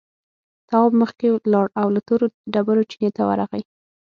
[0.69, 3.63] تواب مخکې لاړ او له تورو ډبرو چينې ته ورغی.